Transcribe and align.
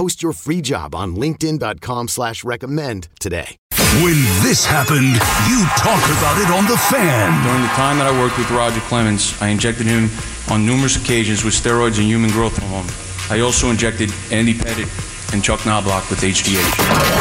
Post 0.00 0.22
your 0.22 0.32
free 0.32 0.62
job 0.62 0.94
on 0.94 1.14
LinkedIn.com 1.14 2.08
slash 2.08 2.42
recommend 2.42 3.08
today. 3.20 3.58
When 4.00 4.16
this 4.40 4.64
happened, 4.64 5.12
you 5.44 5.60
talk 5.76 6.00
about 6.16 6.40
it 6.40 6.48
on 6.48 6.64
the 6.64 6.78
fan. 6.88 7.28
During 7.44 7.60
the 7.60 7.74
time 7.76 7.98
that 7.98 8.08
I 8.08 8.18
worked 8.18 8.38
with 8.38 8.50
Roger 8.50 8.80
Clemens, 8.88 9.36
I 9.42 9.48
injected 9.48 9.84
him 9.86 10.08
on 10.50 10.64
numerous 10.64 10.96
occasions 10.96 11.44
with 11.44 11.52
steroids 11.52 11.98
and 11.98 12.08
human 12.08 12.30
growth 12.30 12.56
hormone. 12.56 12.88
I 13.28 13.44
also 13.44 13.68
injected 13.68 14.08
Andy 14.32 14.54
Pettitte 14.54 14.88
and 15.34 15.44
Chuck 15.44 15.66
Knobloch 15.66 16.08
with 16.08 16.20
HGH. 16.20 16.56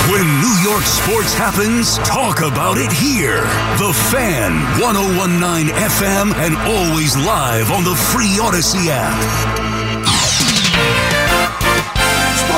When 0.07 0.23
New 0.39 0.55
York 0.63 0.87
sports 0.87 1.33
happens, 1.33 1.97
talk 2.07 2.39
about 2.39 2.77
it 2.77 2.93
here. 2.95 3.43
The 3.75 3.91
Fan, 4.07 4.55
1019 4.79 5.75
FM, 5.75 6.31
and 6.31 6.55
always 6.55 7.17
live 7.27 7.73
on 7.73 7.83
the 7.83 7.95
free 8.15 8.39
Audacy 8.39 8.87
app. 8.87 9.68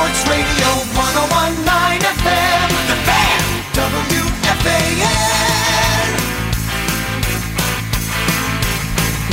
Sports 0.01 0.25
Radio 0.29 0.65
1019 0.97 2.01
FM. 2.01 2.69
The 2.89 2.97
Fan. 3.05 3.41
WFAN. 3.77 5.05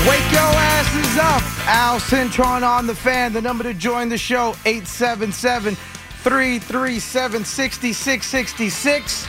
Wake 0.06 0.30
your 0.30 0.52
asses 0.76 1.16
up. 1.16 1.42
Al 1.66 1.98
Cintron 1.98 2.62
on 2.62 2.86
the 2.86 2.94
fan. 2.94 3.32
The 3.32 3.40
number 3.40 3.64
to 3.64 3.72
join 3.72 4.10
the 4.10 4.18
show, 4.18 4.54
877 4.66 5.74
337 5.74 7.44
6666. 7.46 9.26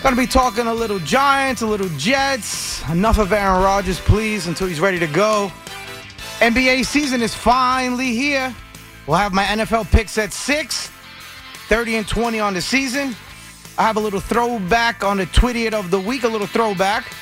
Gonna 0.00 0.14
be 0.14 0.28
talking 0.28 0.68
a 0.68 0.74
little 0.74 1.00
Giants, 1.00 1.62
a 1.62 1.66
little 1.66 1.88
Jets. 1.98 2.88
Enough 2.88 3.18
of 3.18 3.32
Aaron 3.32 3.64
Rodgers, 3.64 3.98
please, 3.98 4.46
until 4.46 4.68
he's 4.68 4.78
ready 4.78 5.00
to 5.00 5.08
go. 5.08 5.50
NBA 6.38 6.84
season 6.86 7.20
is 7.20 7.34
finally 7.34 8.14
here. 8.14 8.54
We'll 9.06 9.16
have 9.16 9.32
my 9.32 9.44
NFL 9.44 9.90
picks 9.90 10.18
at 10.18 10.32
6, 10.32 10.90
30 11.68 11.96
and 11.96 12.08
20 12.08 12.40
on 12.40 12.54
the 12.54 12.60
season. 12.60 13.16
I 13.78 13.82
have 13.84 13.96
a 13.96 14.00
little 14.00 14.20
throwback 14.20 15.02
on 15.02 15.16
the 15.16 15.26
Twittiet 15.26 15.72
of 15.72 15.90
the 15.90 15.98
week, 15.98 16.24
a 16.24 16.28
little 16.28 16.46
throwback. 16.46 17.12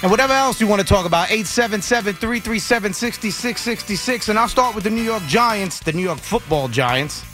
And 0.00 0.12
whatever 0.12 0.32
else 0.32 0.60
you 0.60 0.68
want 0.68 0.80
to 0.80 0.86
talk 0.86 1.06
about, 1.06 1.30
877 1.30 2.14
337 2.14 2.92
6666. 2.92 4.28
And 4.28 4.38
I'll 4.38 4.48
start 4.48 4.76
with 4.76 4.84
the 4.84 4.90
New 4.90 5.02
York 5.02 5.24
Giants, 5.24 5.80
the 5.80 5.92
New 5.92 6.02
York 6.02 6.18
football 6.18 6.68
Giants. 6.68 7.24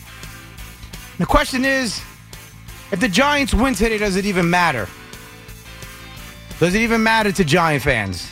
The 1.19 1.27
question 1.27 1.65
is 1.65 2.01
if 2.91 3.01
the 3.01 3.09
Giants 3.09 3.53
win 3.53 3.75
today, 3.75 3.99
does 3.99 4.17
it 4.17 4.25
even 4.25 4.49
matter? 4.49 4.89
Does 6.59 6.75
it 6.75 6.81
even 6.81 7.03
matter 7.03 7.33
to 7.33 7.45
Giant 7.45 7.83
fans? 7.83 8.31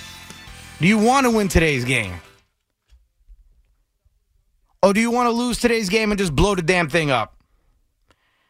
Do 0.80 0.88
you 0.88 0.96
want 0.96 1.26
to 1.26 1.30
win 1.30 1.48
today's 1.48 1.84
game? 1.84 2.14
Or 4.82 4.92
do 4.92 5.00
you 5.00 5.10
want 5.10 5.28
to 5.28 5.30
lose 5.30 5.58
today's 5.58 5.88
game 5.88 6.10
and 6.10 6.18
just 6.18 6.34
blow 6.34 6.54
the 6.54 6.62
damn 6.62 6.88
thing 6.88 7.10
up? 7.10 7.36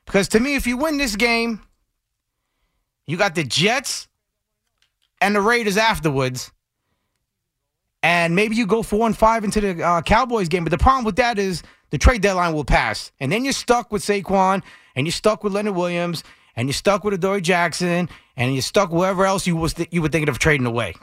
Because 0.07 0.29
to 0.29 0.41
me, 0.41 0.55
if 0.55 0.67
you 0.67 0.77
win 0.77 0.97
this 0.97 1.17
game, 1.17 1.61
you 3.07 3.17
got 3.17 3.35
the 3.35 3.45
Jets 3.45 4.09
and 5.21 5.35
the 5.35 5.41
Raiders 5.41 5.77
afterwards. 5.77 6.51
And 8.03 8.35
maybe 8.35 8.57
you 8.57 8.67
go 8.67 8.83
four 8.83 9.07
and 9.07 9.17
five 9.17 9.45
into 9.45 9.61
the 9.61 9.83
uh, 9.83 10.03
Cowboys 10.03 10.49
game. 10.49 10.65
But 10.65 10.71
the 10.71 10.79
problem 10.79 11.05
with 11.05 11.17
that 11.17 11.39
is 11.39 11.63
the 11.91 11.99
trade 11.99 12.23
deadline 12.23 12.53
will 12.53 12.65
pass. 12.65 13.13
And 13.21 13.31
then 13.31 13.45
you're 13.45 13.53
stuck 13.53 13.93
with 13.93 14.03
Saquon, 14.03 14.63
and 14.97 15.07
you're 15.07 15.13
stuck 15.13 15.45
with 15.45 15.53
Leonard 15.53 15.77
Williams, 15.77 16.25
and 16.57 16.67
you're 16.67 16.75
stuck 16.75 17.05
with 17.05 17.15
Adoree 17.15 17.43
Jackson, 17.43 18.09
and 18.37 18.55
you're 18.55 18.63
stuck 18.63 18.91
wherever 18.91 19.25
else 19.25 19.47
you 19.47 19.55
was 19.55 19.75
th- 19.75 19.89
you 19.93 20.03
were 20.03 20.09
thinking 20.09 20.29
of 20.29 20.39
trading 20.39 20.67
away. 20.67 20.95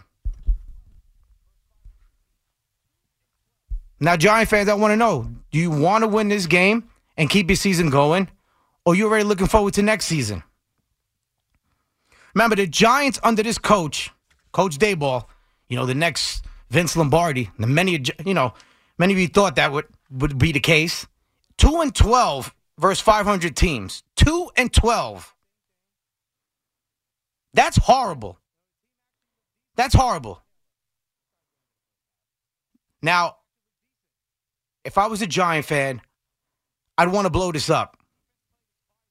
Now, 4.00 4.16
Giant 4.16 4.50
fans, 4.50 4.70
I 4.70 4.74
want 4.74 4.92
to 4.92 4.98
know: 4.98 5.30
Do 5.52 5.60
you 5.60 5.72
want 5.72 6.04
to 6.04 6.08
win 6.08 6.30
this 6.30 6.46
game 6.46 6.90
and 7.18 7.30
keep 7.30 7.50
your 7.50 7.58
season 7.58 7.90
going, 7.90 8.30
or 8.86 8.96
you 8.96 9.06
already 9.08 9.26
looking 9.26 9.48
forward 9.48 9.74
to 9.76 9.82
next 9.82 10.06
season? 10.06 10.44
Remember, 12.34 12.56
the 12.56 12.68
Giants 12.68 13.20
under 13.24 13.44
this 13.44 13.58
coach, 13.58 14.12
Coach 14.52 14.78
Daboll, 14.78 15.26
you 15.68 15.76
know, 15.76 15.86
the 15.86 15.96
next 15.96 16.46
Vince 16.70 16.96
Lombardi. 16.96 17.50
The 17.60 17.68
many, 17.68 18.02
you 18.26 18.34
know, 18.34 18.54
many 18.98 19.14
of 19.14 19.20
you 19.20 19.28
thought 19.28 19.56
that 19.56 19.72
would 19.72 19.86
would 20.12 20.38
be 20.38 20.52
the 20.52 20.60
case. 20.60 21.06
Two 21.58 21.82
and 21.82 21.94
twelve 21.94 22.54
versus 22.78 23.02
five 23.02 23.26
hundred 23.26 23.56
teams. 23.56 24.04
Two 24.16 24.50
and 24.56 24.72
twelve. 24.72 25.36
That's 27.54 27.78
horrible. 27.78 28.40
That's 29.76 29.96
horrible. 29.96 30.42
Now, 33.02 33.38
if 34.84 34.98
I 34.98 35.08
was 35.08 35.22
a 35.22 35.28
Giant 35.28 35.66
fan, 35.66 36.02
I'd 36.98 37.10
want 37.10 37.26
to 37.26 37.30
blow 37.30 37.52
this 37.52 37.70
up. 37.70 37.98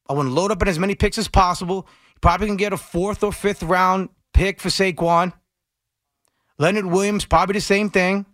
I 0.08 0.14
want 0.14 0.28
to 0.28 0.32
load 0.32 0.50
up 0.50 0.62
in 0.62 0.68
as 0.68 0.78
many 0.78 0.94
picks 0.94 1.18
as 1.18 1.28
possible. 1.28 1.86
Probably 2.20 2.46
can 2.46 2.56
get 2.56 2.72
a 2.72 2.76
fourth 2.76 3.22
or 3.22 3.32
fifth 3.32 3.62
round 3.62 4.08
pick 4.32 4.60
for 4.60 4.68
Saquon. 4.68 5.32
Leonard 6.58 6.86
Williams, 6.86 7.24
probably 7.24 7.54
the 7.54 7.60
same 7.60 7.90
thing. 7.90 8.26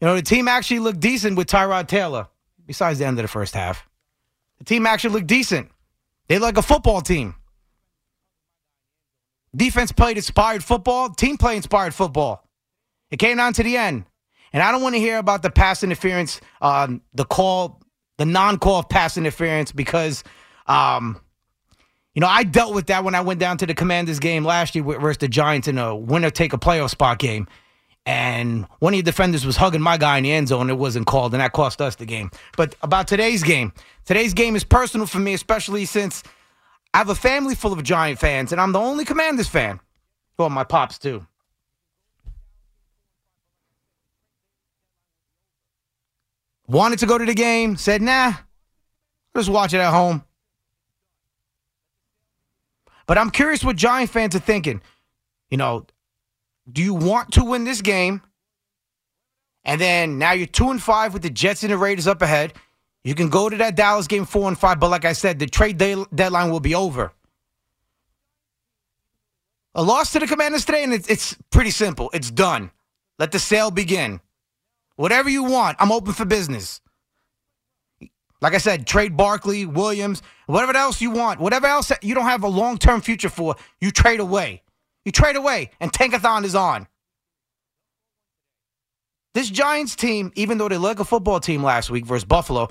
You 0.00 0.06
know, 0.08 0.14
the 0.14 0.22
team 0.22 0.48
actually 0.48 0.80
looked 0.80 1.00
decent 1.00 1.36
with 1.36 1.46
Tyrod 1.46 1.86
Taylor, 1.86 2.28
besides 2.66 2.98
the 2.98 3.06
end 3.06 3.18
of 3.18 3.22
the 3.22 3.28
first 3.28 3.54
half. 3.54 3.86
The 4.58 4.64
team 4.64 4.86
actually 4.86 5.14
looked 5.14 5.26
decent. 5.26 5.70
They 6.28 6.38
like 6.38 6.58
a 6.58 6.62
football 6.62 7.00
team. 7.00 7.34
Defense 9.54 9.90
played 9.90 10.16
inspired 10.16 10.62
football, 10.62 11.10
team 11.10 11.36
play 11.36 11.56
inspired 11.56 11.94
football. 11.94 12.48
It 13.10 13.18
came 13.18 13.36
down 13.36 13.52
to 13.54 13.62
the 13.62 13.76
end. 13.76 14.04
And 14.52 14.62
I 14.62 14.72
don't 14.72 14.82
want 14.82 14.94
to 14.94 15.00
hear 15.00 15.18
about 15.18 15.42
the 15.42 15.50
pass 15.50 15.82
interference, 15.82 16.40
um, 16.60 17.02
the 17.14 17.24
call, 17.24 17.80
the 18.18 18.26
non 18.26 18.58
call 18.58 18.80
of 18.80 18.88
pass 18.88 19.16
interference, 19.16 19.72
because, 19.72 20.24
um, 20.66 21.20
you 22.14 22.20
know, 22.20 22.26
I 22.26 22.42
dealt 22.42 22.74
with 22.74 22.86
that 22.88 23.04
when 23.04 23.14
I 23.14 23.20
went 23.20 23.38
down 23.38 23.58
to 23.58 23.66
the 23.66 23.74
Commanders 23.74 24.18
game 24.18 24.44
last 24.44 24.74
year 24.74 24.84
versus 24.84 25.18
the 25.18 25.28
Giants 25.28 25.68
in 25.68 25.78
a 25.78 25.94
winner 25.94 26.30
take 26.30 26.52
a 26.52 26.58
playoff 26.58 26.90
spot 26.90 27.18
game. 27.18 27.46
And 28.06 28.66
one 28.78 28.94
of 28.94 28.96
your 28.96 29.04
defenders 29.04 29.44
was 29.44 29.56
hugging 29.56 29.82
my 29.82 29.96
guy 29.96 30.16
in 30.16 30.24
the 30.24 30.32
end 30.32 30.48
zone. 30.48 30.70
It 30.70 30.78
wasn't 30.78 31.06
called, 31.06 31.34
and 31.34 31.40
that 31.40 31.52
cost 31.52 31.80
us 31.80 31.96
the 31.96 32.06
game. 32.06 32.30
But 32.56 32.74
about 32.82 33.06
today's 33.06 33.42
game, 33.42 33.72
today's 34.04 34.34
game 34.34 34.56
is 34.56 34.64
personal 34.64 35.06
for 35.06 35.18
me, 35.18 35.34
especially 35.34 35.84
since 35.84 36.22
I 36.94 36.98
have 36.98 37.10
a 37.10 37.14
family 37.14 37.54
full 37.54 37.72
of 37.72 37.82
Giant 37.82 38.18
fans, 38.18 38.52
and 38.52 38.60
I'm 38.60 38.72
the 38.72 38.80
only 38.80 39.04
Commanders 39.04 39.48
fan. 39.48 39.80
Well, 40.38 40.48
my 40.48 40.64
pops, 40.64 40.98
too. 40.98 41.26
Wanted 46.70 47.00
to 47.00 47.06
go 47.06 47.18
to 47.18 47.24
the 47.24 47.34
game, 47.34 47.74
said, 47.74 48.00
nah, 48.00 48.32
just 49.34 49.48
watch 49.48 49.74
it 49.74 49.78
at 49.78 49.90
home. 49.90 50.22
But 53.08 53.18
I'm 53.18 53.32
curious 53.32 53.64
what 53.64 53.74
Giant 53.74 54.08
fans 54.08 54.36
are 54.36 54.40
thinking. 54.40 54.80
You 55.50 55.56
know, 55.56 55.86
do 56.70 56.80
you 56.80 56.94
want 56.94 57.32
to 57.32 57.44
win 57.44 57.64
this 57.64 57.80
game? 57.80 58.22
And 59.64 59.80
then 59.80 60.18
now 60.18 60.30
you're 60.30 60.46
two 60.46 60.70
and 60.70 60.80
five 60.80 61.12
with 61.12 61.22
the 61.22 61.30
Jets 61.30 61.64
and 61.64 61.72
the 61.72 61.76
Raiders 61.76 62.06
up 62.06 62.22
ahead. 62.22 62.52
You 63.02 63.16
can 63.16 63.30
go 63.30 63.48
to 63.48 63.56
that 63.56 63.74
Dallas 63.74 64.06
game 64.06 64.24
four 64.24 64.46
and 64.46 64.56
five, 64.56 64.78
but 64.78 64.90
like 64.90 65.04
I 65.04 65.12
said, 65.12 65.40
the 65.40 65.46
trade 65.46 65.76
day- 65.76 66.04
deadline 66.14 66.52
will 66.52 66.60
be 66.60 66.76
over. 66.76 67.12
A 69.74 69.82
loss 69.82 70.12
to 70.12 70.20
the 70.20 70.28
Commanders 70.28 70.64
today, 70.64 70.84
and 70.84 70.92
it's, 70.92 71.08
it's 71.08 71.36
pretty 71.50 71.72
simple. 71.72 72.10
It's 72.14 72.30
done. 72.30 72.70
Let 73.18 73.32
the 73.32 73.40
sale 73.40 73.72
begin. 73.72 74.20
Whatever 75.00 75.30
you 75.30 75.44
want, 75.44 75.78
I'm 75.80 75.92
open 75.92 76.12
for 76.12 76.26
business. 76.26 76.82
Like 78.42 78.52
I 78.52 78.58
said, 78.58 78.86
trade 78.86 79.16
Barkley, 79.16 79.64
Williams, 79.64 80.20
whatever 80.44 80.76
else 80.76 81.00
you 81.00 81.10
want, 81.10 81.40
whatever 81.40 81.68
else 81.68 81.90
you 82.02 82.14
don't 82.14 82.26
have 82.26 82.44
a 82.44 82.48
long 82.48 82.76
term 82.76 83.00
future 83.00 83.30
for, 83.30 83.56
you 83.80 83.92
trade 83.92 84.20
away. 84.20 84.62
You 85.06 85.12
trade 85.12 85.36
away, 85.36 85.70
and 85.80 85.90
Tankathon 85.90 86.44
is 86.44 86.54
on. 86.54 86.86
This 89.32 89.48
Giants 89.48 89.96
team, 89.96 90.32
even 90.34 90.58
though 90.58 90.68
they 90.68 90.76
look 90.76 90.98
like 90.98 91.00
a 91.00 91.04
football 91.06 91.40
team 91.40 91.62
last 91.62 91.88
week 91.88 92.04
versus 92.04 92.26
Buffalo, 92.26 92.68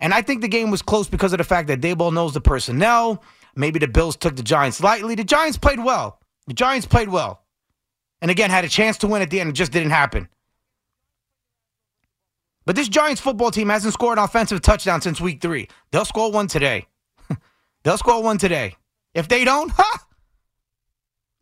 and 0.00 0.12
I 0.12 0.20
think 0.20 0.42
the 0.42 0.48
game 0.48 0.70
was 0.70 0.82
close 0.82 1.08
because 1.08 1.32
of 1.32 1.38
the 1.38 1.44
fact 1.44 1.68
that 1.68 1.80
Daboll 1.80 2.12
knows 2.12 2.34
the 2.34 2.42
personnel. 2.42 3.24
Maybe 3.56 3.78
the 3.78 3.88
Bills 3.88 4.16
took 4.16 4.36
the 4.36 4.42
Giants 4.42 4.82
lightly. 4.82 5.14
The 5.14 5.24
Giants 5.24 5.56
played 5.56 5.82
well. 5.82 6.20
The 6.46 6.52
Giants 6.52 6.86
played 6.86 7.08
well. 7.08 7.42
And 8.20 8.30
again, 8.30 8.50
had 8.50 8.66
a 8.66 8.68
chance 8.68 8.98
to 8.98 9.06
win 9.06 9.22
at 9.22 9.30
the 9.30 9.40
end. 9.40 9.48
It 9.48 9.54
just 9.54 9.72
didn't 9.72 9.92
happen. 9.92 10.28
But 12.66 12.76
this 12.76 12.88
Giants 12.88 13.20
football 13.20 13.50
team 13.50 13.68
hasn't 13.68 13.94
scored 13.94 14.18
an 14.18 14.24
offensive 14.24 14.60
touchdown 14.60 15.00
since 15.00 15.20
week 15.20 15.40
three. 15.40 15.68
They'll 15.90 16.04
score 16.04 16.30
one 16.30 16.46
today. 16.46 16.86
They'll 17.82 17.98
score 17.98 18.22
one 18.22 18.38
today. 18.38 18.76
If 19.14 19.28
they 19.28 19.44
don't, 19.44 19.70
ha! 19.74 20.06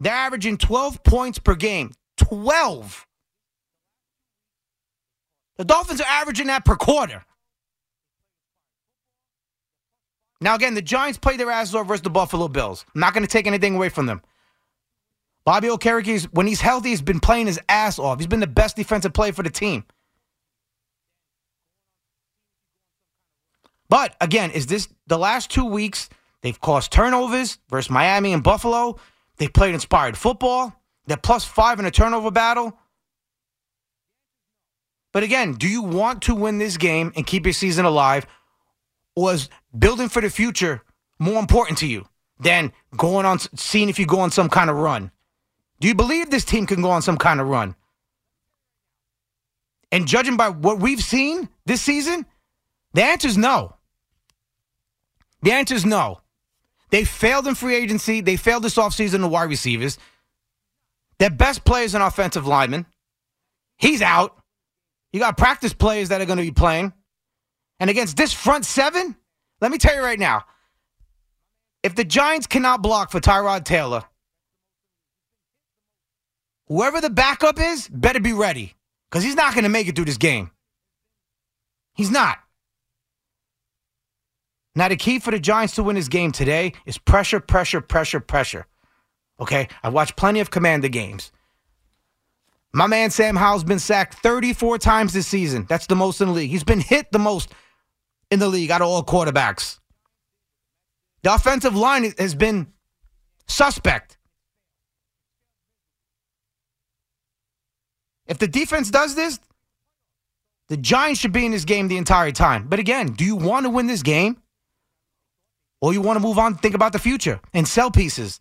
They're 0.00 0.12
averaging 0.12 0.58
12 0.58 1.02
points 1.02 1.38
per 1.38 1.54
game. 1.54 1.92
12. 2.18 3.06
The 5.56 5.64
Dolphins 5.64 6.00
are 6.00 6.06
averaging 6.08 6.46
that 6.46 6.64
per 6.64 6.76
quarter. 6.76 7.24
Now, 10.40 10.54
again, 10.54 10.74
the 10.74 10.82
Giants 10.82 11.18
played 11.18 11.40
their 11.40 11.50
asses 11.50 11.74
off 11.74 11.88
versus 11.88 12.02
the 12.02 12.10
Buffalo 12.10 12.46
Bills. 12.46 12.84
I'm 12.94 13.00
not 13.00 13.12
going 13.12 13.24
to 13.24 13.30
take 13.30 13.48
anything 13.48 13.74
away 13.74 13.88
from 13.88 14.06
them. 14.06 14.22
Bobby 15.44 15.66
Okereke, 15.68 16.26
when 16.26 16.46
he's 16.46 16.60
healthy, 16.60 16.90
has 16.90 17.02
been 17.02 17.18
playing 17.18 17.46
his 17.46 17.58
ass 17.68 17.98
off. 17.98 18.18
He's 18.18 18.28
been 18.28 18.38
the 18.38 18.46
best 18.46 18.76
defensive 18.76 19.12
player 19.12 19.32
for 19.32 19.42
the 19.42 19.50
team. 19.50 19.84
But 23.88 24.16
again, 24.20 24.50
is 24.50 24.66
this 24.66 24.88
the 25.06 25.18
last 25.18 25.50
two 25.50 25.64
weeks? 25.64 26.08
They've 26.42 26.60
caused 26.60 26.92
turnovers 26.92 27.58
versus 27.68 27.90
Miami 27.90 28.32
and 28.32 28.42
Buffalo. 28.42 28.98
They 29.38 29.48
played 29.48 29.74
inspired 29.74 30.16
football. 30.16 30.74
They're 31.06 31.16
plus 31.16 31.44
five 31.44 31.78
in 31.78 31.86
a 31.86 31.90
turnover 31.90 32.30
battle. 32.30 32.78
But 35.12 35.22
again, 35.22 35.54
do 35.54 35.66
you 35.66 35.82
want 35.82 36.22
to 36.22 36.34
win 36.34 36.58
this 36.58 36.76
game 36.76 37.12
and 37.16 37.26
keep 37.26 37.46
your 37.46 37.52
season 37.52 37.84
alive? 37.86 38.26
Or 39.16 39.32
is 39.32 39.48
building 39.76 40.08
for 40.08 40.20
the 40.20 40.30
future 40.30 40.82
more 41.18 41.40
important 41.40 41.78
to 41.78 41.86
you 41.86 42.06
than 42.38 42.72
going 42.96 43.26
on 43.26 43.38
seeing 43.56 43.88
if 43.88 43.98
you 43.98 44.06
go 44.06 44.20
on 44.20 44.30
some 44.30 44.48
kind 44.48 44.70
of 44.70 44.76
run? 44.76 45.10
Do 45.80 45.88
you 45.88 45.94
believe 45.94 46.30
this 46.30 46.44
team 46.44 46.66
can 46.66 46.82
go 46.82 46.90
on 46.90 47.02
some 47.02 47.16
kind 47.16 47.40
of 47.40 47.48
run? 47.48 47.74
And 49.90 50.06
judging 50.06 50.36
by 50.36 50.50
what 50.50 50.78
we've 50.78 51.02
seen 51.02 51.48
this 51.64 51.80
season, 51.80 52.26
the 52.92 53.02
answer 53.02 53.28
is 53.28 53.38
no. 53.38 53.77
The 55.42 55.52
answer 55.52 55.74
is 55.74 55.86
no. 55.86 56.20
They 56.90 57.04
failed 57.04 57.46
in 57.46 57.54
free 57.54 57.76
agency. 57.76 58.20
They 58.20 58.36
failed 58.36 58.62
this 58.62 58.76
offseason 58.76 59.20
the 59.20 59.28
wide 59.28 59.50
receivers. 59.50 59.98
Their 61.18 61.30
best 61.30 61.64
player 61.64 61.84
is 61.84 61.94
an 61.94 62.02
offensive 62.02 62.46
lineman. 62.46 62.86
He's 63.76 64.02
out. 64.02 64.36
You 65.12 65.20
got 65.20 65.36
practice 65.36 65.72
players 65.72 66.08
that 66.10 66.20
are 66.20 66.26
going 66.26 66.38
to 66.38 66.44
be 66.44 66.50
playing. 66.50 66.92
And 67.80 67.90
against 67.90 68.16
this 68.16 68.32
front 68.32 68.64
seven, 68.64 69.16
let 69.60 69.70
me 69.70 69.78
tell 69.78 69.94
you 69.94 70.02
right 70.02 70.18
now 70.18 70.44
if 71.82 71.94
the 71.94 72.04
Giants 72.04 72.46
cannot 72.46 72.82
block 72.82 73.10
for 73.10 73.20
Tyrod 73.20 73.64
Taylor, 73.64 74.04
whoever 76.66 77.00
the 77.00 77.10
backup 77.10 77.60
is, 77.60 77.88
better 77.88 78.20
be 78.20 78.32
ready 78.32 78.74
because 79.10 79.24
he's 79.24 79.36
not 79.36 79.54
going 79.54 79.64
to 79.64 79.70
make 79.70 79.88
it 79.88 79.94
through 79.94 80.04
this 80.06 80.16
game. 80.16 80.50
He's 81.94 82.10
not. 82.10 82.38
Now, 84.78 84.86
the 84.86 84.94
key 84.94 85.18
for 85.18 85.32
the 85.32 85.40
Giants 85.40 85.74
to 85.74 85.82
win 85.82 85.96
this 85.96 86.06
game 86.06 86.30
today 86.30 86.72
is 86.86 86.98
pressure, 86.98 87.40
pressure, 87.40 87.80
pressure, 87.80 88.20
pressure. 88.20 88.64
Okay? 89.40 89.66
I've 89.82 89.92
watched 89.92 90.14
plenty 90.14 90.38
of 90.38 90.52
commander 90.52 90.86
games. 90.86 91.32
My 92.72 92.86
man 92.86 93.10
Sam 93.10 93.34
Howell's 93.34 93.64
been 93.64 93.80
sacked 93.80 94.14
34 94.18 94.78
times 94.78 95.12
this 95.12 95.26
season. 95.26 95.66
That's 95.68 95.88
the 95.88 95.96
most 95.96 96.20
in 96.20 96.28
the 96.28 96.34
league. 96.34 96.50
He's 96.50 96.62
been 96.62 96.78
hit 96.78 97.10
the 97.10 97.18
most 97.18 97.52
in 98.30 98.38
the 98.38 98.46
league 98.46 98.70
out 98.70 98.80
of 98.80 98.86
all 98.86 99.02
quarterbacks. 99.02 99.80
The 101.24 101.34
offensive 101.34 101.74
line 101.74 102.14
has 102.16 102.36
been 102.36 102.68
suspect. 103.48 104.16
If 108.28 108.38
the 108.38 108.46
defense 108.46 108.92
does 108.92 109.16
this, 109.16 109.40
the 110.68 110.76
Giants 110.76 111.18
should 111.18 111.32
be 111.32 111.46
in 111.46 111.50
this 111.50 111.64
game 111.64 111.88
the 111.88 111.96
entire 111.96 112.30
time. 112.30 112.68
But 112.68 112.78
again, 112.78 113.08
do 113.14 113.24
you 113.24 113.34
want 113.34 113.66
to 113.66 113.70
win 113.70 113.88
this 113.88 114.04
game? 114.04 114.40
Or 115.80 115.92
you 115.92 116.00
want 116.00 116.16
to 116.16 116.20
move 116.20 116.38
on, 116.38 116.56
think 116.56 116.74
about 116.74 116.92
the 116.92 116.98
future 116.98 117.40
and 117.54 117.66
sell 117.66 117.90
pieces? 117.90 118.40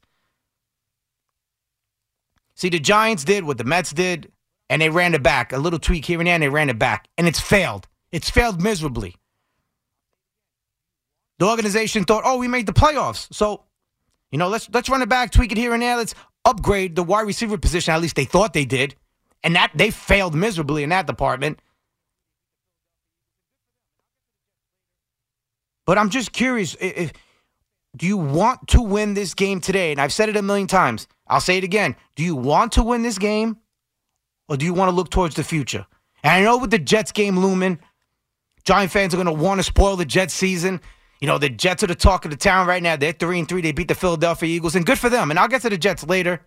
See, 2.56 2.70
the 2.70 2.80
Giants 2.80 3.24
did 3.24 3.44
what 3.44 3.60
the 3.60 3.64
Mets 3.64 3.92
did, 3.92 4.32
and 4.70 4.82
they 4.82 4.90
ran 4.90 5.14
it 5.14 5.22
back. 5.22 5.54
A 5.54 5.58
little 5.58 5.78
tweak 5.78 6.06
here 6.06 6.20
and 6.20 6.28
there, 6.28 6.34
and 6.34 6.42
they 6.42 6.50
ran 6.50 6.70
it 6.70 6.80
back. 6.80 7.08
And 7.18 7.28
it's 7.28 7.40
failed. 7.40 7.88
It's 8.12 8.30
failed 8.30 8.62
miserably. 8.62 9.16
The 11.38 11.46
organization 11.46 12.04
thought, 12.04 12.24
oh, 12.26 12.38
we 12.38 12.48
made 12.48 12.66
the 12.66 12.74
playoffs. 12.74 13.32
So, 13.32 13.66
you 14.32 14.40
know, 14.40 14.48
let's 14.48 14.68
let's 14.72 14.90
run 14.90 15.04
it 15.04 15.10
back, 15.10 15.32
tweak 15.32 15.52
it 15.52 15.58
here 15.58 15.74
and 15.74 15.84
there. 15.84 15.98
Let's 15.98 16.16
upgrade 16.46 16.96
the 16.96 17.04
wide 17.04 17.28
receiver 17.28 17.60
position. 17.60 17.94
At 17.94 18.02
least 18.02 18.16
they 18.16 18.26
thought 18.26 18.54
they 18.54 18.66
did. 18.66 18.96
And 19.44 19.56
that 19.56 19.72
they 19.76 19.92
failed 19.92 20.34
miserably 20.34 20.82
in 20.82 20.90
that 20.90 21.06
department. 21.06 21.60
But 25.86 26.00
I'm 26.00 26.10
just 26.10 26.34
curious 26.34 26.76
if 26.82 27.14
do 27.98 28.06
you 28.06 28.18
want 28.18 28.68
to 28.70 28.82
win 28.82 29.14
this 29.14 29.34
game 29.34 29.60
today? 29.60 29.92
And 29.92 30.00
I've 30.00 30.14
said 30.14 30.30
it 30.30 30.38
a 30.38 30.42
million 30.42 30.68
times. 30.68 31.08
I'll 31.28 31.42
say 31.42 31.58
it 31.58 31.64
again. 31.64 31.96
Do 32.16 32.24
you 32.24 32.36
want 32.36 32.74
to 32.74 32.84
win 32.84 33.02
this 33.02 33.18
game 33.18 33.58
or 34.48 34.58
do 34.58 34.66
you 34.66 34.74
want 34.74 34.90
to 34.90 34.96
look 34.96 35.10
towards 35.10 35.36
the 35.36 35.44
future? 35.44 35.86
And 36.24 36.34
I 36.34 36.42
know 36.42 36.58
with 36.58 36.72
the 36.72 36.80
Jets 36.80 37.12
game 37.12 37.40
looming, 37.40 37.80
Giant 38.64 38.92
fans 38.92 39.14
are 39.14 39.18
going 39.18 39.28
to 39.28 39.44
want 39.44 39.60
to 39.60 39.64
spoil 39.64 39.96
the 39.96 40.06
Jets 40.06 40.34
season. 40.34 40.82
You 41.22 41.28
know, 41.28 41.38
the 41.38 41.50
Jets 41.50 41.84
are 41.84 41.88
the 41.88 41.96
talk 41.96 42.26
of 42.26 42.32
the 42.32 42.38
town 42.38 42.68
right 42.68 42.84
now. 42.84 42.96
They're 42.96 43.14
3 43.14 43.40
and 43.40 43.48
3. 43.48 43.62
They 43.62 43.72
beat 43.72 43.88
the 43.88 43.96
Philadelphia 43.96 44.50
Eagles, 44.50 44.76
and 44.76 44.86
good 44.86 45.00
for 45.00 45.10
them. 45.10 45.32
And 45.32 45.40
I'll 45.40 45.48
get 45.48 45.62
to 45.62 45.70
the 45.70 45.78
Jets 45.78 46.06
later. 46.06 46.46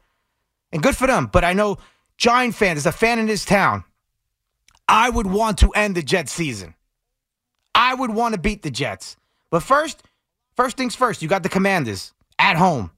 And 0.70 0.82
good 0.82 0.96
for 0.96 1.06
them. 1.06 1.28
But 1.32 1.44
I 1.44 1.54
know 1.54 1.78
Giant 2.18 2.54
fans, 2.54 2.78
as 2.78 2.86
a 2.86 2.92
fan 2.92 3.18
in 3.18 3.26
this 3.26 3.44
town, 3.44 3.84
I 4.86 5.08
would 5.08 5.26
want 5.26 5.58
to 5.58 5.70
end 5.70 5.94
the 5.94 6.02
Jets 6.02 6.30
season. 6.30 6.74
I 7.74 7.94
would 7.94 8.10
want 8.10 8.34
to 8.34 8.40
beat 8.40 8.62
the 8.62 8.70
Jets. 8.70 9.16
But 9.50 9.62
first, 9.62 10.02
First 10.60 10.76
things 10.76 10.94
first, 10.94 11.22
you 11.22 11.28
got 11.28 11.42
the 11.42 11.48
Commanders 11.48 12.12
at 12.38 12.54
home. 12.54 12.90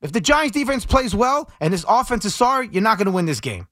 If 0.00 0.12
the 0.12 0.20
Giants 0.22 0.56
defense 0.56 0.86
plays 0.86 1.14
well 1.14 1.50
and 1.60 1.74
this 1.74 1.84
offense 1.86 2.24
is 2.24 2.34
sorry, 2.34 2.70
you're 2.72 2.82
not 2.82 2.96
going 2.96 3.04
to 3.04 3.12
win 3.12 3.26
this 3.26 3.40
game. 3.40 3.68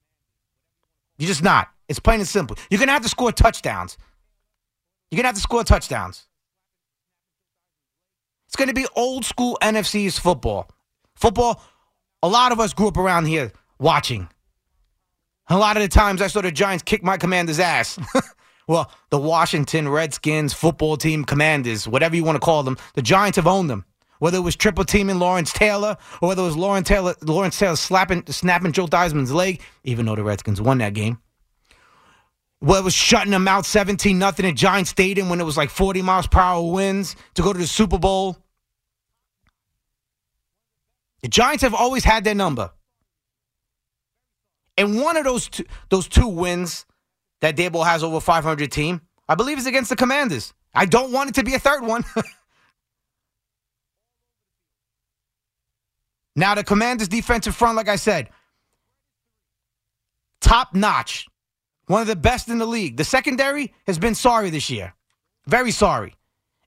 You're 1.17 1.29
just 1.29 1.41
not. 1.41 1.69
It's 1.89 1.97
plain 1.97 2.19
and 2.19 2.29
simple. 2.29 2.55
You're 2.69 2.77
going 2.77 2.89
to 2.89 2.93
have 2.93 3.01
to 3.01 3.09
score 3.09 3.31
touchdowns. 3.31 3.97
You're 5.09 5.17
going 5.17 5.23
to 5.23 5.29
have 5.29 5.35
to 5.37 5.41
score 5.41 5.63
touchdowns. 5.63 6.27
It's 8.45 8.55
going 8.55 8.67
to 8.67 8.75
be 8.75 8.85
old 8.95 9.25
school 9.25 9.57
NFC's 9.59 10.19
football. 10.19 10.69
Football, 11.15 11.63
a 12.21 12.27
lot 12.27 12.51
of 12.51 12.59
us 12.59 12.73
grew 12.73 12.89
up 12.89 12.97
around 12.97 13.25
here 13.25 13.51
watching. 13.79 14.29
A 15.47 15.57
lot 15.57 15.77
of 15.77 15.81
the 15.81 15.89
times 15.89 16.21
I 16.21 16.27
saw 16.27 16.41
the 16.41 16.51
Giants 16.51 16.83
kick 16.83 17.03
my 17.03 17.17
commander's 17.17 17.59
ass. 17.59 17.97
well, 18.67 18.91
the 19.09 19.17
Washington 19.17 19.87
Redskins 19.87 20.53
football 20.53 20.97
team 20.97 21.23
commanders, 21.23 21.87
whatever 21.87 22.15
you 22.15 22.23
want 22.23 22.35
to 22.35 22.45
call 22.45 22.63
them, 22.63 22.77
the 22.95 23.01
Giants 23.01 23.37
have 23.37 23.47
owned 23.47 23.69
them. 23.69 23.85
Whether 24.19 24.37
it 24.37 24.41
was 24.41 24.55
triple 24.55 24.83
teaming 24.83 25.19
Lawrence 25.19 25.53
Taylor 25.53 25.95
or 26.21 26.29
whether 26.29 26.41
it 26.41 26.45
was 26.45 26.57
Lawrence 26.57 26.87
Taylor, 26.87 27.15
Lawrence 27.21 27.57
Taylor 27.57 27.75
slapping, 27.75 28.23
snapping 28.27 28.71
Joe 28.71 28.87
Theismann's 28.87 29.31
leg, 29.31 29.61
even 29.83 30.05
though 30.05 30.15
the 30.15 30.23
Redskins 30.23 30.59
won 30.59 30.79
that 30.79 30.93
game. 30.93 31.19
Whether 32.59 32.81
it 32.81 32.85
was 32.85 32.95
shutting 32.95 33.31
them 33.31 33.47
out 33.47 33.65
17 33.65 34.17
nothing 34.17 34.45
at 34.47 34.55
Giant 34.55 34.87
Stadium 34.87 35.29
when 35.29 35.39
it 35.39 35.43
was 35.43 35.55
like 35.55 35.69
40 35.69 36.01
miles 36.01 36.27
per 36.27 36.39
hour 36.39 36.71
winds 36.71 37.15
to 37.35 37.43
go 37.43 37.53
to 37.53 37.59
the 37.59 37.67
Super 37.67 37.99
Bowl. 37.99 38.37
The 41.21 41.27
Giants 41.27 41.61
have 41.61 41.75
always 41.75 42.03
had 42.03 42.23
their 42.23 42.35
number. 42.35 42.71
And 44.77 44.99
one 44.99 45.17
of 45.17 45.23
those 45.23 45.47
two, 45.47 45.65
those 45.89 46.07
two 46.07 46.27
wins 46.27 46.85
that 47.41 47.55
Daboll 47.55 47.85
has 47.85 48.03
over 48.03 48.19
500 48.19 48.71
team, 48.71 49.01
I 49.27 49.35
believe 49.35 49.57
is 49.57 49.65
against 49.67 49.89
the 49.89 49.95
Commanders. 49.95 50.53
I 50.73 50.85
don't 50.85 51.11
want 51.11 51.29
it 51.29 51.35
to 51.35 51.43
be 51.43 51.53
a 51.53 51.59
third 51.59 51.83
one. 51.83 52.03
now, 56.35 56.55
the 56.55 56.63
Commanders' 56.63 57.07
defensive 57.07 57.55
front, 57.55 57.75
like 57.75 57.89
I 57.89 57.95
said, 57.95 58.29
top 60.41 60.73
notch, 60.73 61.27
one 61.87 62.01
of 62.01 62.07
the 62.07 62.15
best 62.15 62.47
in 62.49 62.57
the 62.57 62.65
league. 62.65 62.97
The 62.97 63.03
secondary 63.03 63.73
has 63.85 63.97
been 63.97 64.15
sorry 64.15 64.49
this 64.49 64.69
year. 64.69 64.93
Very 65.47 65.71
sorry. 65.71 66.15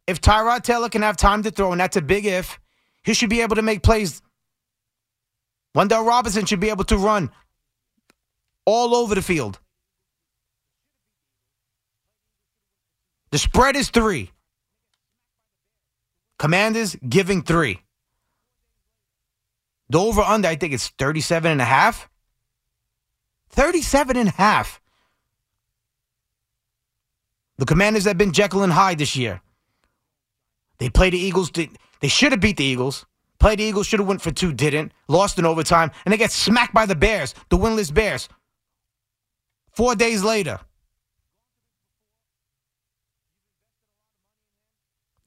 If 0.06 0.20
Tyrod 0.20 0.62
Taylor 0.62 0.88
can 0.88 1.02
have 1.02 1.16
time 1.16 1.42
to 1.44 1.50
throw, 1.50 1.72
and 1.72 1.80
that's 1.80 1.96
a 1.96 2.02
big 2.02 2.26
if, 2.26 2.58
he 3.04 3.14
should 3.14 3.30
be 3.30 3.42
able 3.42 3.56
to 3.56 3.62
make 3.62 3.82
plays. 3.82 4.22
Wan'Dale 5.76 6.06
Robinson 6.06 6.46
should 6.46 6.60
be 6.60 6.70
able 6.70 6.84
to 6.84 6.96
run 6.96 7.30
all 8.64 8.94
over 8.94 9.14
the 9.14 9.22
field. 9.22 9.60
The 13.30 13.38
spread 13.38 13.76
is 13.76 13.90
three. 13.90 14.30
Commanders 16.38 16.96
giving 17.06 17.42
three. 17.42 17.80
The 19.88 20.00
over 20.00 20.22
under, 20.22 20.48
I 20.48 20.56
think 20.56 20.72
it's 20.72 20.88
37 20.88 21.50
and 21.50 21.60
a 21.60 21.64
half. 21.64 22.08
37 23.50 24.16
and 24.16 24.28
a 24.28 24.32
half. 24.32 24.80
The 27.58 27.66
Commanders 27.66 28.04
have 28.04 28.16
been 28.16 28.32
Jekyll 28.32 28.62
and 28.62 28.72
Hyde 28.72 28.98
this 28.98 29.16
year. 29.16 29.42
They 30.78 30.88
played 30.88 31.12
the 31.12 31.18
Eagles. 31.18 31.50
They 31.50 32.08
should 32.08 32.32
have 32.32 32.40
beat 32.40 32.56
the 32.56 32.64
Eagles. 32.64 33.04
Played 33.38 33.58
the 33.58 33.64
Eagles, 33.64 33.86
should 33.86 34.00
have 34.00 34.08
went 34.08 34.22
for 34.22 34.30
two, 34.30 34.52
didn't. 34.52 34.92
Lost 35.08 35.38
in 35.38 35.46
overtime, 35.46 35.90
and 36.04 36.12
they 36.12 36.18
get 36.18 36.30
smacked 36.30 36.74
by 36.74 36.86
the 36.86 36.94
Bears, 36.94 37.34
the 37.48 37.56
winless 37.56 37.92
Bears. 37.92 38.28
Four 39.72 39.94
days 39.94 40.22
later. 40.22 40.60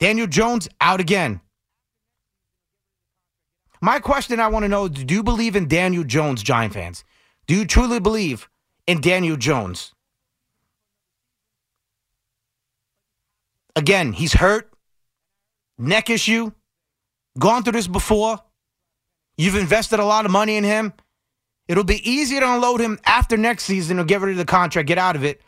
Daniel 0.03 0.27
Jones 0.27 0.67
out 0.81 0.99
again. 0.99 1.39
My 3.79 3.99
question 3.99 4.41
I 4.41 4.49
want 4.49 4.63
to 4.63 4.67
know 4.67 4.89
do 4.89 5.15
you 5.15 5.23
believe 5.23 5.55
in 5.55 5.69
Daniel 5.69 6.03
Jones, 6.03 6.43
Giant 6.43 6.73
fans? 6.73 7.05
Do 7.47 7.55
you 7.55 7.63
truly 7.63 8.01
believe 8.01 8.49
in 8.85 8.99
Daniel 8.99 9.37
Jones? 9.37 9.93
Again, 13.77 14.11
he's 14.11 14.33
hurt, 14.33 14.73
neck 15.77 16.09
issue, 16.09 16.51
gone 17.39 17.63
through 17.63 17.71
this 17.71 17.87
before. 17.87 18.39
You've 19.37 19.55
invested 19.55 20.01
a 20.01 20.05
lot 20.05 20.25
of 20.25 20.31
money 20.31 20.57
in 20.57 20.65
him. 20.65 20.91
It'll 21.69 21.85
be 21.85 22.01
easier 22.03 22.41
to 22.41 22.55
unload 22.55 22.81
him 22.81 22.99
after 23.05 23.37
next 23.37 23.63
season 23.63 23.99
or 23.99 24.03
get 24.03 24.19
rid 24.19 24.31
of 24.31 24.37
the 24.37 24.43
contract, 24.43 24.89
get 24.89 24.97
out 24.97 25.15
of 25.15 25.23
it, 25.23 25.39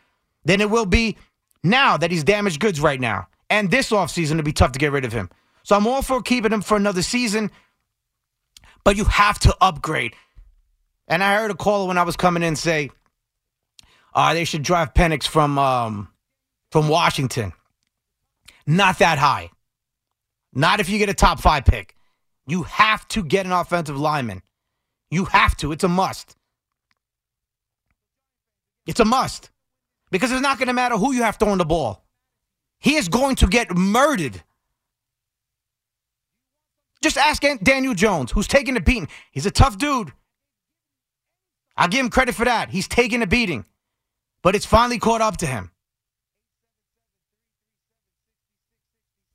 than 0.46 0.62
it 0.62 0.70
will 0.70 0.86
be 0.86 1.18
now 1.62 1.98
that 1.98 2.10
he's 2.10 2.24
damaged 2.24 2.58
goods 2.58 2.80
right 2.80 2.98
now. 2.98 3.28
And 3.48 3.70
this 3.70 3.90
offseason, 3.90 4.32
it'll 4.32 4.42
be 4.42 4.52
tough 4.52 4.72
to 4.72 4.78
get 4.78 4.92
rid 4.92 5.04
of 5.04 5.12
him. 5.12 5.30
So 5.62 5.76
I'm 5.76 5.86
all 5.86 6.02
for 6.02 6.22
keeping 6.22 6.52
him 6.52 6.62
for 6.62 6.76
another 6.76 7.02
season, 7.02 7.50
but 8.84 8.96
you 8.96 9.04
have 9.04 9.38
to 9.40 9.56
upgrade. 9.60 10.14
And 11.08 11.22
I 11.22 11.36
heard 11.36 11.50
a 11.50 11.54
caller 11.54 11.86
when 11.88 11.98
I 11.98 12.02
was 12.02 12.16
coming 12.16 12.42
in 12.42 12.56
say, 12.56 12.90
uh, 14.14 14.32
they 14.34 14.44
should 14.44 14.62
drive 14.62 14.94
Penix 14.94 15.26
from 15.26 15.58
um, 15.58 16.08
from 16.70 16.88
Washington. 16.88 17.52
Not 18.66 18.98
that 18.98 19.18
high. 19.18 19.50
Not 20.52 20.80
if 20.80 20.88
you 20.88 20.98
get 20.98 21.08
a 21.08 21.14
top 21.14 21.40
five 21.40 21.64
pick. 21.64 21.94
You 22.46 22.62
have 22.62 23.06
to 23.08 23.22
get 23.22 23.44
an 23.44 23.52
offensive 23.52 23.98
lineman. 23.98 24.42
You 25.10 25.26
have 25.26 25.56
to. 25.58 25.72
It's 25.72 25.84
a 25.84 25.88
must. 25.88 26.36
It's 28.86 29.00
a 29.00 29.04
must. 29.04 29.50
Because 30.10 30.32
it's 30.32 30.40
not 30.40 30.58
going 30.58 30.68
to 30.68 30.72
matter 30.72 30.96
who 30.96 31.12
you 31.12 31.22
have 31.22 31.36
throwing 31.36 31.58
the 31.58 31.64
ball. 31.64 32.05
He 32.78 32.96
is 32.96 33.08
going 33.08 33.36
to 33.36 33.46
get 33.46 33.76
murdered. 33.76 34.42
Just 37.02 37.18
ask 37.18 37.42
Daniel 37.62 37.94
Jones, 37.94 38.32
who's 38.32 38.48
taking 38.48 38.76
a 38.76 38.80
beating. 38.80 39.08
He's 39.30 39.46
a 39.46 39.50
tough 39.50 39.78
dude. 39.78 40.12
I'll 41.76 41.88
give 41.88 42.00
him 42.00 42.10
credit 42.10 42.34
for 42.34 42.44
that. 42.44 42.70
He's 42.70 42.88
taking 42.88 43.22
a 43.22 43.26
beating. 43.26 43.64
But 44.42 44.54
it's 44.54 44.66
finally 44.66 44.98
caught 44.98 45.20
up 45.20 45.36
to 45.38 45.46
him. 45.46 45.70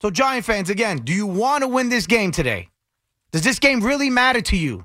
So, 0.02 0.10
Giant 0.10 0.46
fans, 0.46 0.70
again, 0.70 0.98
do 0.98 1.14
you 1.14 1.28
want 1.28 1.62
to 1.62 1.68
win 1.68 1.90
this 1.90 2.08
game 2.08 2.32
today? 2.32 2.70
Does 3.32 3.44
this 3.44 3.60
game 3.60 3.82
really 3.82 4.10
matter 4.10 4.42
to 4.42 4.58
you? 4.58 4.84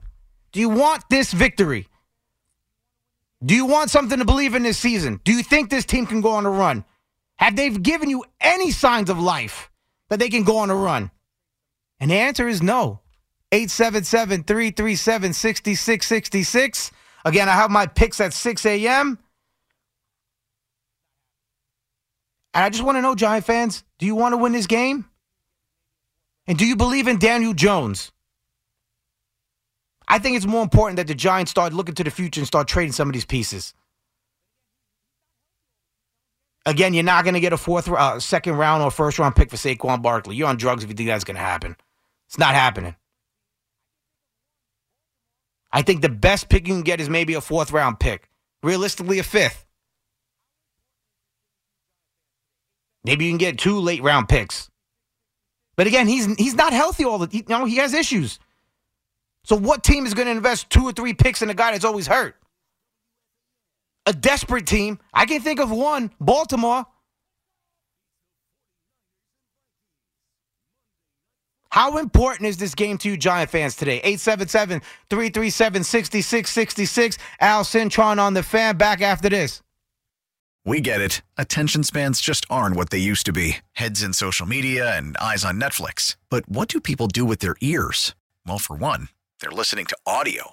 Do 0.52 0.60
you 0.60 0.68
want 0.68 1.04
this 1.08 1.32
victory? 1.32 1.88
Do 3.44 3.54
you 3.54 3.66
want 3.66 3.90
something 3.90 4.18
to 4.18 4.24
believe 4.24 4.54
in 4.54 4.62
this 4.62 4.78
season? 4.78 5.20
Do 5.24 5.32
you 5.32 5.42
think 5.42 5.70
this 5.70 5.84
team 5.84 6.06
can 6.06 6.20
go 6.20 6.30
on 6.30 6.46
a 6.46 6.50
run? 6.50 6.84
Have 7.36 7.56
they 7.56 7.70
given 7.70 8.10
you 8.10 8.24
any 8.40 8.70
signs 8.70 9.10
of 9.10 9.18
life 9.18 9.70
that 10.08 10.18
they 10.18 10.28
can 10.28 10.44
go 10.44 10.58
on 10.58 10.70
a 10.70 10.74
run? 10.74 11.10
And 12.00 12.10
the 12.10 12.16
answer 12.16 12.48
is 12.48 12.62
no. 12.62 13.00
877 13.52 14.44
337 14.44 15.32
6666. 15.32 16.90
Again, 17.24 17.48
I 17.48 17.52
have 17.52 17.70
my 17.70 17.86
picks 17.86 18.20
at 18.20 18.32
6 18.32 18.66
a.m. 18.66 19.18
And 22.54 22.64
I 22.64 22.70
just 22.70 22.82
want 22.82 22.96
to 22.96 23.02
know, 23.02 23.14
Giant 23.14 23.44
fans, 23.44 23.84
do 23.98 24.06
you 24.06 24.14
want 24.14 24.32
to 24.32 24.38
win 24.38 24.52
this 24.52 24.66
game? 24.66 25.04
And 26.46 26.56
do 26.56 26.64
you 26.64 26.76
believe 26.76 27.08
in 27.08 27.18
Daniel 27.18 27.52
Jones? 27.52 28.12
I 30.08 30.18
think 30.18 30.36
it's 30.36 30.46
more 30.46 30.62
important 30.62 30.96
that 30.96 31.08
the 31.08 31.14
Giants 31.14 31.50
start 31.50 31.72
looking 31.72 31.94
to 31.96 32.04
the 32.04 32.10
future 32.10 32.40
and 32.40 32.46
start 32.46 32.68
trading 32.68 32.92
some 32.92 33.08
of 33.08 33.12
these 33.12 33.24
pieces. 33.24 33.74
Again, 36.66 36.94
you're 36.94 37.04
not 37.04 37.22
going 37.22 37.34
to 37.34 37.40
get 37.40 37.52
a 37.52 37.56
fourth, 37.56 37.88
uh, 37.88 38.18
second 38.18 38.56
round 38.56 38.82
or 38.82 38.90
first 38.90 39.20
round 39.20 39.36
pick 39.36 39.50
for 39.50 39.56
Saquon 39.56 40.02
Barkley. 40.02 40.34
You're 40.34 40.48
on 40.48 40.56
drugs 40.56 40.82
if 40.82 40.90
you 40.90 40.96
think 40.96 41.08
that's 41.08 41.24
going 41.24 41.36
to 41.36 41.40
happen. 41.40 41.76
It's 42.26 42.38
not 42.38 42.54
happening. 42.54 42.96
I 45.72 45.82
think 45.82 46.02
the 46.02 46.08
best 46.08 46.48
pick 46.48 46.66
you 46.66 46.74
can 46.74 46.82
get 46.82 47.00
is 47.00 47.08
maybe 47.08 47.34
a 47.34 47.40
fourth 47.40 47.70
round 47.70 48.00
pick. 48.00 48.28
Realistically, 48.64 49.20
a 49.20 49.22
fifth. 49.22 49.64
Maybe 53.04 53.26
you 53.26 53.30
can 53.30 53.38
get 53.38 53.58
two 53.58 53.78
late 53.78 54.02
round 54.02 54.28
picks. 54.28 54.68
But 55.76 55.86
again, 55.86 56.08
he's 56.08 56.26
he's 56.34 56.54
not 56.54 56.72
healthy 56.72 57.04
all 57.04 57.18
the 57.18 57.28
you 57.30 57.44
know, 57.48 57.64
he 57.64 57.76
has 57.76 57.94
issues. 57.94 58.40
So 59.44 59.54
what 59.54 59.84
team 59.84 60.06
is 60.06 60.14
going 60.14 60.26
to 60.26 60.32
invest 60.32 60.70
two 60.70 60.82
or 60.82 60.92
three 60.92 61.14
picks 61.14 61.42
in 61.42 61.50
a 61.50 61.54
guy 61.54 61.70
that's 61.70 61.84
always 61.84 62.08
hurt? 62.08 62.34
A 64.06 64.12
desperate 64.12 64.66
team. 64.66 64.98
I 65.12 65.26
can 65.26 65.40
think 65.40 65.60
of 65.60 65.70
one, 65.70 66.10
Baltimore. 66.20 66.86
How 71.70 71.98
important 71.98 72.48
is 72.48 72.56
this 72.56 72.74
game 72.74 72.96
to 72.98 73.10
you, 73.10 73.16
Giant 73.18 73.50
fans, 73.50 73.76
today? 73.76 73.96
877 73.98 74.80
337 75.10 75.84
6666. 75.84 77.18
Al 77.40 77.64
Cintron 77.64 78.18
on 78.18 78.32
the 78.32 78.42
fan. 78.42 78.78
Back 78.78 79.02
after 79.02 79.28
this. 79.28 79.60
We 80.64 80.80
get 80.80 81.00
it. 81.00 81.20
Attention 81.36 81.84
spans 81.84 82.20
just 82.20 82.46
aren't 82.48 82.76
what 82.76 82.90
they 82.90 82.98
used 82.98 83.26
to 83.26 83.32
be 83.32 83.58
heads 83.72 84.02
in 84.02 84.14
social 84.14 84.46
media 84.46 84.96
and 84.96 85.16
eyes 85.18 85.44
on 85.44 85.60
Netflix. 85.60 86.16
But 86.30 86.48
what 86.48 86.68
do 86.68 86.80
people 86.80 87.08
do 87.08 87.24
with 87.24 87.40
their 87.40 87.56
ears? 87.60 88.14
Well, 88.46 88.58
for 88.58 88.74
one, 88.74 89.08
they're 89.40 89.50
listening 89.50 89.86
to 89.86 89.96
audio. 90.06 90.52